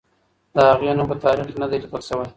[0.55, 2.27] د هغې نوم په تاریخ کې نه دی لیکل شوی.